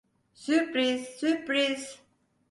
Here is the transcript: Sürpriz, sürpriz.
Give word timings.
Sürpriz, 0.33 1.19
sürpriz. 1.19 1.99